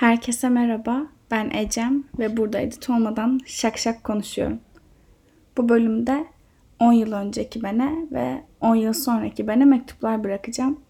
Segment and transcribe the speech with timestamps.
[0.00, 4.60] Herkese merhaba, ben Ecem ve burada edit olmadan şak şak konuşuyorum.
[5.56, 6.26] Bu bölümde
[6.78, 10.80] 10 yıl önceki bene ve 10 yıl sonraki bene mektuplar bırakacağım.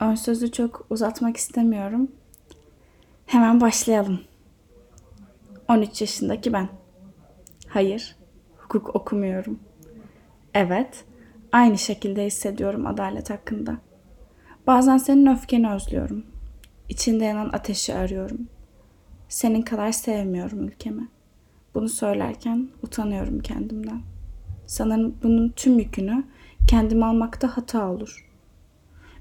[0.00, 2.08] Ön sözü çok uzatmak istemiyorum.
[3.26, 4.20] Hemen başlayalım.
[5.68, 6.68] 13 yaşındaki ben.
[7.68, 8.16] Hayır,
[8.58, 9.58] hukuk okumuyorum.
[10.54, 11.04] Evet,
[11.52, 13.76] aynı şekilde hissediyorum adalet hakkında.
[14.66, 16.33] Bazen senin öfkeni özlüyorum.
[16.88, 18.48] İçinde yanan ateşi arıyorum.
[19.28, 21.08] Senin kadar sevmiyorum ülkemi.
[21.74, 24.02] Bunu söylerken utanıyorum kendimden.
[24.66, 26.24] Sanırım bunun tüm yükünü
[26.68, 28.30] kendim almakta hata olur.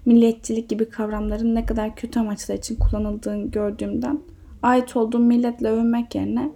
[0.06, 4.20] Milliyetçilik gibi kavramların ne kadar kötü amaçlar için kullanıldığını gördüğümden
[4.64, 6.52] ait olduğum milletle övünmek yerine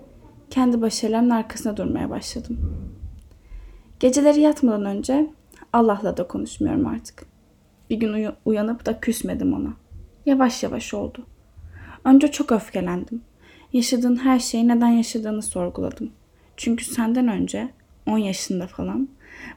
[0.50, 2.58] kendi başarılarımın arkasına durmaya başladım.
[4.00, 5.30] Geceleri yatmadan önce
[5.73, 7.26] Allah'la da konuşmuyorum artık.
[7.89, 9.73] Bir gün uyanıp da küsmedim ona.
[10.27, 11.26] Yavaş yavaş oldu.
[12.05, 13.22] Önce çok öfkelendim.
[13.73, 16.12] Yaşadığın her şeyi neden yaşadığını sorguladım.
[16.58, 17.70] Çünkü senden önce
[18.06, 19.09] 10 yaşında falan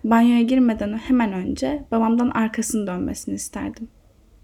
[0.04, 3.88] banyoya girmeden hemen önce babamdan arkasını dönmesini isterdim.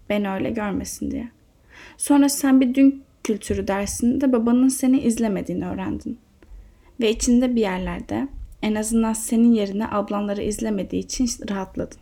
[0.09, 1.31] Beni öyle görmesin diye.
[1.97, 6.19] Sonra sen bir dün kültürü dersinde babanın seni izlemediğini öğrendin.
[6.99, 8.27] Ve içinde bir yerlerde
[8.61, 11.99] en azından senin yerine ablanları izlemediği için rahatladın.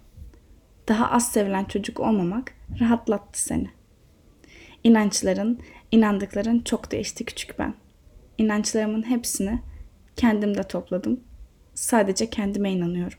[0.87, 3.74] Daha az sevilen çocuk olmamak rahatlattı seni.
[4.85, 5.59] İnançların,
[5.91, 7.73] inandıkların çok değişti küçük ben.
[8.37, 9.59] İnançlarımın hepsini
[10.15, 11.19] kendimde topladım.
[11.73, 13.17] Sadece kendime inanıyorum.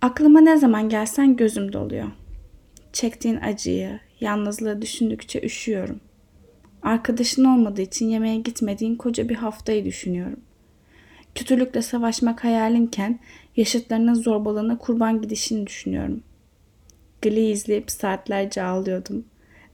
[0.00, 2.08] Aklıma ne zaman gelsen gözüm doluyor.
[2.92, 6.00] Çektiğin acıyı, yalnızlığı düşündükçe üşüyorum.
[6.82, 10.40] Arkadaşın olmadığı için yemeğe gitmediğin koca bir haftayı düşünüyorum.
[11.34, 13.20] Kötülükle savaşmak hayalinken
[13.56, 16.22] yaşıtlarının zorbalığına kurban gidişini düşünüyorum.
[17.22, 19.24] Glee izleyip saatlerce ağlıyordum.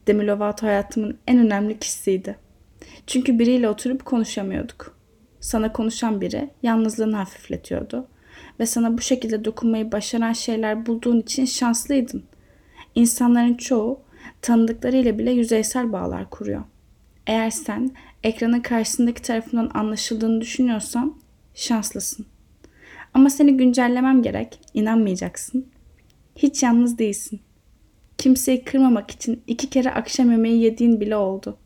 [0.07, 2.37] Demi Lovato hayatımın en önemli kişisiydi.
[3.07, 4.97] Çünkü biriyle oturup konuşamıyorduk.
[5.41, 8.09] Sana konuşan biri yalnızlığını hafifletiyordu
[8.61, 12.23] ve sana bu şekilde dokunmayı başaran şeyler bulduğun için şanslıydın.
[12.95, 14.01] İnsanların çoğu
[14.43, 16.63] tanıdıklarıyla bile yüzeysel bağlar kuruyor.
[17.27, 17.91] Eğer sen
[18.25, 21.17] ekranın karşısındaki tarafından anlaşıldığını düşünüyorsan
[21.55, 22.27] şanslısın.
[23.15, 24.61] Ama seni güncellemem gerek.
[24.75, 25.67] İnanmayacaksın.
[26.37, 27.41] Hiç yalnız değilsin.
[28.21, 31.57] Kimseyi kırmamak için iki kere akşam yemeği yediğin bile oldu.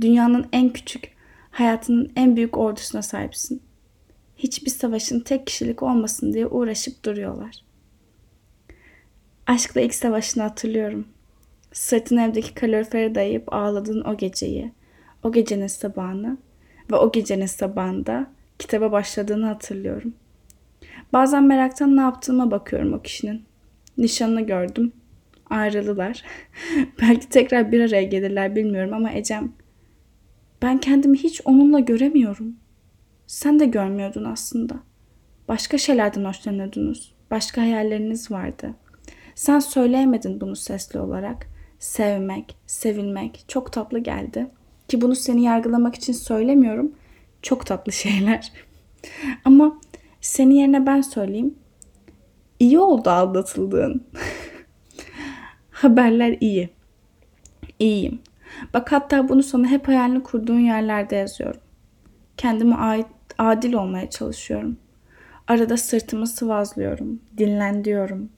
[0.00, 1.12] Dünyanın en küçük,
[1.50, 3.62] hayatının en büyük ordusuna sahipsin.
[4.36, 7.64] Hiçbir savaşın tek kişilik olmasın diye uğraşıp duruyorlar.
[9.46, 11.08] Aşkla ilk savaşını hatırlıyorum.
[11.72, 14.72] Sırtın evdeki kalorifere dayayıp ağladığın o geceyi,
[15.22, 16.38] o gecenin sabahını
[16.92, 18.26] ve o gecenin sabahında
[18.58, 20.14] kitaba başladığını hatırlıyorum.
[21.12, 23.44] Bazen meraktan ne yaptığıma bakıyorum o kişinin.
[23.98, 24.92] Nişanını gördüm
[25.52, 26.24] ayrıldılar.
[27.00, 29.52] Belki tekrar bir araya gelirler bilmiyorum ama Ecem
[30.62, 32.56] ben kendimi hiç onunla göremiyorum.
[33.26, 34.74] Sen de görmüyordun aslında.
[35.48, 37.14] Başka şeylerden hoşlanıyordunuz.
[37.30, 38.74] Başka hayalleriniz vardı.
[39.34, 41.46] Sen söyleyemedin bunu sesli olarak.
[41.78, 44.46] Sevmek, sevilmek çok tatlı geldi.
[44.88, 46.92] Ki bunu seni yargılamak için söylemiyorum.
[47.42, 48.52] Çok tatlı şeyler.
[49.44, 49.80] Ama
[50.20, 51.54] senin yerine ben söyleyeyim.
[52.60, 54.06] İyi oldu aldatıldığın.
[55.82, 56.70] Haberler iyi.
[57.78, 58.20] İyiyim.
[58.74, 61.60] Bak hatta bunu sana hep hayalini kurduğun yerlerde yazıyorum.
[62.36, 63.06] Kendime ait
[63.38, 64.76] adil olmaya çalışıyorum.
[65.48, 68.28] Arada sırtımı sıvazlıyorum, dinlen diyorum.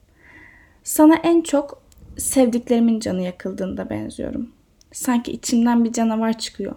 [0.83, 1.83] Sana en çok
[2.17, 4.51] sevdiklerimin canı yakıldığında benziyorum.
[4.91, 6.75] Sanki içimden bir canavar çıkıyor.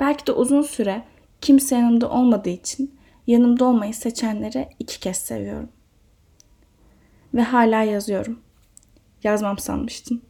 [0.00, 1.02] Belki de uzun süre
[1.40, 2.94] kimse yanımda olmadığı için
[3.26, 5.68] yanımda olmayı seçenleri iki kez seviyorum.
[7.34, 8.38] Ve hala yazıyorum
[9.24, 10.22] yazmam sanmıştın.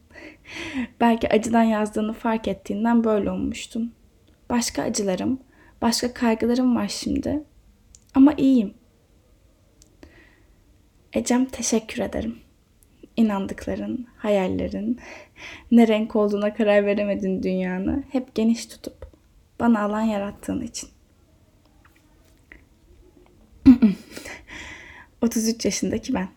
[0.99, 3.93] Belki acıdan yazdığını fark ettiğinden böyle olmuştun.
[4.49, 5.39] Başka acılarım,
[5.81, 7.43] başka kaygılarım var şimdi.
[8.15, 8.73] Ama iyiyim.
[11.13, 12.39] Ecem teşekkür ederim.
[13.17, 14.99] İnandıkların, hayallerin,
[15.71, 19.07] ne renk olduğuna karar veremedin dünyanı hep geniş tutup
[19.59, 20.89] bana alan yarattığın için.
[25.21, 26.29] 33 yaşındaki ben.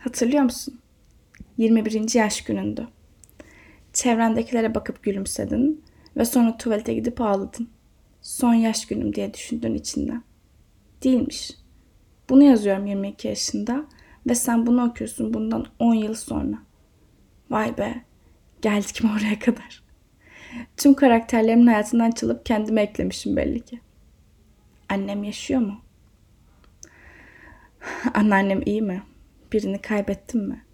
[0.00, 0.80] Hatırlıyor musun?
[1.58, 2.14] 21.
[2.14, 2.88] yaş günündü.
[3.92, 5.84] Çevrendekilere bakıp gülümsedin
[6.16, 7.68] ve sonra tuvalete gidip ağladın.
[8.22, 10.22] Son yaş günüm diye düşündün içinden.
[11.04, 11.50] Değilmiş.
[12.28, 13.86] Bunu yazıyorum 22 yaşında
[14.26, 16.58] ve sen bunu okuyorsun bundan 10 yıl sonra.
[17.50, 18.04] Vay be,
[18.62, 19.82] geldik mi oraya kadar?
[20.76, 23.80] Tüm karakterlerimin hayatından çalıp kendime eklemişim belli ki.
[24.88, 25.80] Annem yaşıyor mu?
[28.14, 29.02] Anneannem iyi mi?
[29.52, 30.65] Birini kaybettim mi?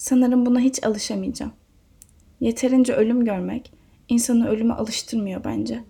[0.00, 1.52] Sanırım buna hiç alışamayacağım.
[2.40, 3.72] Yeterince ölüm görmek
[4.08, 5.84] insanı ölüme alıştırmıyor bence.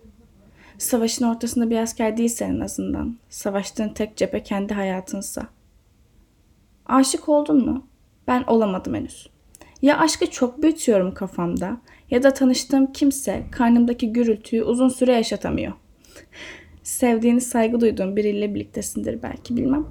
[0.78, 3.18] Savaşın ortasında bir asker değilsen en azından.
[3.28, 5.46] Savaştığın tek cephe kendi hayatınsa.
[6.86, 7.86] Aşık oldun mu?
[8.26, 9.30] Ben olamadım henüz.
[9.82, 11.80] Ya aşkı çok büyütüyorum kafamda
[12.10, 15.72] ya da tanıştığım kimse karnımdaki gürültüyü uzun süre yaşatamıyor.
[16.82, 19.86] Sevdiğini saygı duyduğun biriyle birliktesindir belki bilmem.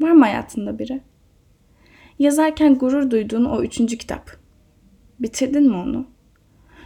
[0.00, 1.00] Var mı hayatında biri?
[2.18, 4.30] Yazarken gurur duyduğun o üçüncü kitap.
[5.20, 6.06] Bitirdin mi onu?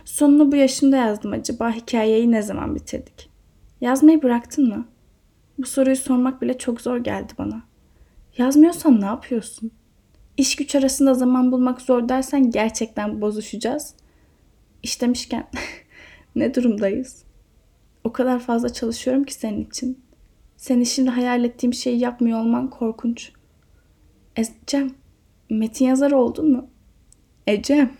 [0.04, 3.30] Sonunu bu yaşımda yazdım acaba hikayeyi ne zaman bitirdik?
[3.80, 4.88] Yazmayı bıraktın mı?
[5.58, 7.62] Bu soruyu sormak bile çok zor geldi bana.
[8.38, 9.70] Yazmıyorsan ne yapıyorsun?
[10.36, 13.94] İş güç arasında zaman bulmak zor dersen gerçekten bozuşacağız.
[14.82, 15.48] İş demişken
[16.36, 17.24] ne durumdayız?
[18.04, 20.00] O kadar fazla çalışıyorum ki senin için.
[20.56, 23.32] Senin şimdi hayal ettiğim şeyi yapmıyor olman korkunç.
[24.36, 24.90] Ecem,
[25.50, 26.70] metin yazarı oldun mu?
[27.46, 27.92] Ecem,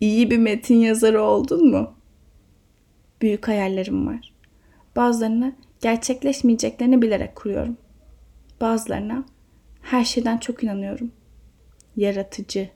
[0.00, 1.94] iyi bir metin yazarı oldun mu?
[3.22, 4.34] Büyük hayallerim var.
[4.96, 7.76] Bazılarını gerçekleşmeyeceklerini bilerek kuruyorum.
[8.60, 9.24] Bazılarına
[9.82, 11.12] her şeyden çok inanıyorum.
[11.96, 12.68] Yaratıcı.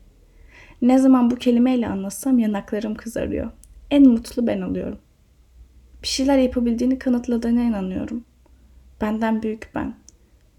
[0.82, 3.50] Ne zaman bu kelimeyle anlatsam yanaklarım kızarıyor.
[3.91, 4.99] En mutlu ben oluyorum.
[6.02, 8.25] Bir şeyler yapabildiğini kanıtladığına inanıyorum.
[9.00, 9.94] Benden büyük ben.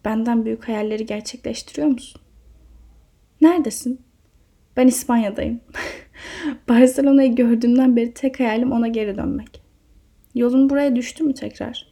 [0.05, 2.21] Benden büyük hayalleri gerçekleştiriyor musun?
[3.41, 4.01] Neredesin?
[4.77, 5.61] Ben İspanya'dayım.
[6.69, 9.61] Barcelona'yı gördüğümden beri tek hayalim ona geri dönmek.
[10.35, 11.87] Yolun buraya düştü mü tekrar?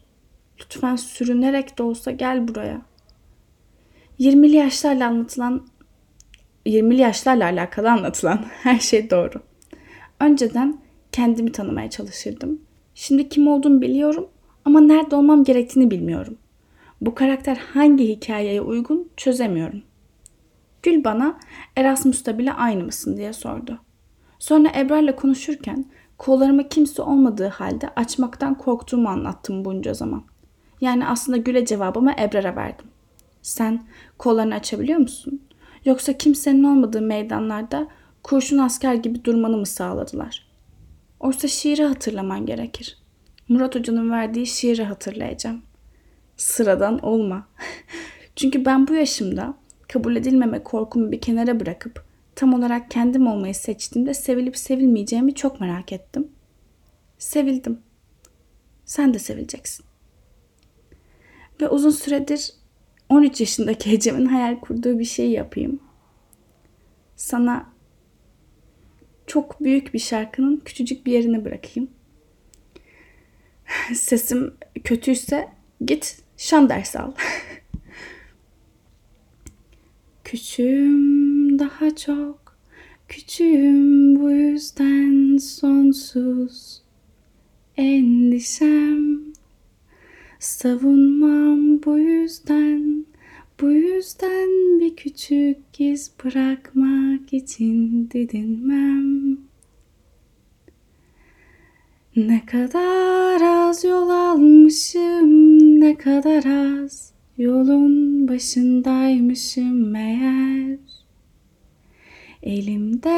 [0.62, 2.82] Lütfen sürünerek de olsa gel buraya.
[4.20, 5.68] 20'li yaşlarla anlatılan
[6.66, 9.42] 20'li yaşlarla alakalı anlatılan her şey doğru.
[10.20, 10.80] Önceden
[11.12, 12.62] kendimi tanımaya çalışırdım.
[12.96, 14.28] Şimdi kim olduğumu biliyorum
[14.66, 16.38] ama nerede olmam gerektiğini bilmiyorum.
[17.02, 19.82] Bu karakter hangi hikayeye uygun çözemiyorum.
[20.84, 21.40] Gül bana
[21.76, 23.80] Erasmus'ta bile aynı mısın diye sordu.
[24.40, 25.86] Sonra Ebrar'la konuşurken
[26.18, 30.24] kollarıma kimse olmadığı halde açmaktan korktuğumu anlattım bunca zaman.
[30.82, 32.86] Yani aslında Gül'e cevabımı Ebrar'a verdim.
[33.42, 33.88] Sen
[34.18, 35.42] kollarını açabiliyor musun?
[35.86, 37.88] Yoksa kimsenin olmadığı meydanlarda
[38.24, 40.50] kurşun asker gibi durmanı mı sağladılar?
[41.20, 42.98] Oysa şiiri hatırlaman gerekir.
[43.50, 45.62] Murat Hoca'nın verdiği şiiri hatırlayacağım.
[46.38, 47.48] Sıradan olma.
[48.36, 49.54] Çünkü ben bu yaşımda
[49.90, 52.04] kabul edilmeme korkumu bir kenara bırakıp
[52.36, 56.28] tam olarak kendim olmayı seçtiğimde sevilip sevilmeyeceğimi çok merak ettim.
[57.18, 57.80] Sevildim.
[58.86, 59.86] Sen de sevileceksin.
[61.62, 62.54] Ve uzun süredir
[63.10, 65.80] 13 yaşındaki Ecem'in hayal kurduğu bir şey yapayım.
[67.16, 67.70] Sana
[69.28, 71.90] çok büyük bir şarkının küçücük bir yerine bırakayım.
[73.94, 74.54] Sesim
[74.84, 75.50] kötüyse
[75.86, 77.12] git şan dersi al.
[80.30, 82.58] Küçüğüm daha çok,
[83.08, 86.82] küçüğüm bu yüzden sonsuz
[87.78, 89.20] endişem.
[90.40, 93.06] Savunmam bu yüzden,
[93.62, 99.38] bu yüzden bir küçük iz bırakmak için didinmem.
[102.16, 105.30] Ne kadar az yol almışım,
[105.80, 110.78] ne kadar az yolun başındaymışım meğer.
[112.44, 113.10] Elimde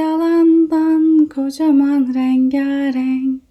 [0.00, 3.42] yalandan kocaman rengarenk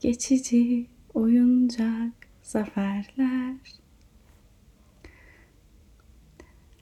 [0.00, 3.56] geçici oyuncak zaferler.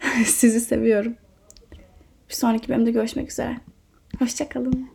[0.25, 1.15] Sizi seviyorum.
[2.29, 3.57] Bir sonraki bölümde görüşmek üzere.
[4.19, 4.94] Hoşçakalın.